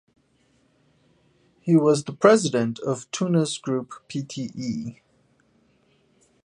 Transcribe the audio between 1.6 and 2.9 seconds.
was the President